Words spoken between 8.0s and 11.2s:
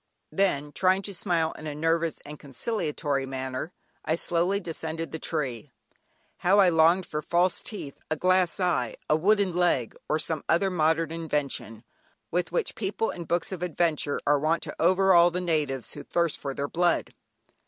a glass eye, a wooden leg, or some other modern